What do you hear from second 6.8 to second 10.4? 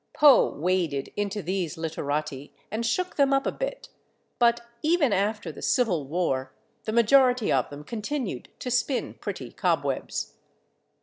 the majority of them continued to spin pretty cobwebs.